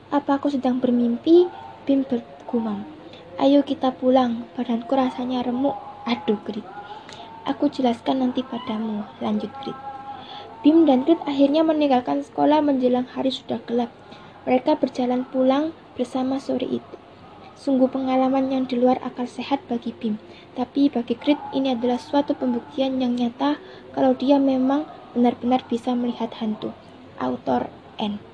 Apa 0.08 0.39
aku 0.39 0.48
sedang 0.48 0.80
bermimpi? 0.80 1.52
Pim 1.84 2.08
bergumam. 2.08 2.88
Ayo 3.36 3.68
kita 3.68 3.92
pulang, 3.92 4.48
badanku 4.56 4.96
rasanya 4.96 5.44
remuk. 5.44 5.76
Aduh, 6.08 6.39
Krit. 6.48 6.63
Aku 7.44 7.68
jelaskan 7.68 8.24
nanti 8.24 8.39
padamu, 8.39 9.04
lanjut 9.20 9.52
Krit. 9.60 9.76
Bim 10.63 10.88
dan 10.88 11.04
Krit 11.04 11.20
akhirnya 11.28 11.68
meninggalkan 11.68 12.24
sekolah 12.24 12.63
menjelang 12.63 13.12
hari 13.12 13.36
sudah 13.36 13.60
gelap. 13.68 13.92
Mereka 14.48 14.80
berjalan 14.80 15.28
pulang 15.28 15.76
bersama 16.00 16.39
sore 16.39 16.80
itu. 16.80 17.03
Sungguh 17.54 17.88
pengalaman 17.88 18.50
yang 18.50 18.66
di 18.66 18.76
luar 18.76 18.98
akal 19.06 19.30
sehat 19.30 19.62
bagi 19.70 19.94
Bim. 19.94 20.18
Tapi 20.58 20.89
bagi 20.89 21.13
Krit 21.13 21.39
ini 21.54 21.74
adalah 21.74 22.02
suatu 22.02 22.34
pembuktian 22.34 22.98
yang 22.98 23.13
nyata 23.13 23.62
kalau 23.94 24.18
dia 24.18 24.42
memang 24.42 24.89
benar-benar 25.13 25.62
bisa 25.70 25.94
melihat 25.94 26.34
hantu. 26.42 26.74
Autor 27.22 27.70
N. 28.02 28.33